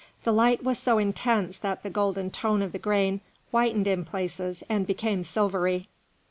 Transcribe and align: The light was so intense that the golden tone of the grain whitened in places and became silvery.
The 0.23 0.33
light 0.33 0.63
was 0.63 0.79
so 0.79 0.97
intense 0.97 1.59
that 1.59 1.83
the 1.83 1.91
golden 1.91 2.31
tone 2.31 2.63
of 2.63 2.71
the 2.71 2.79
grain 2.79 3.21
whitened 3.51 3.85
in 3.85 4.03
places 4.03 4.63
and 4.67 4.87
became 4.87 5.23
silvery. 5.23 5.89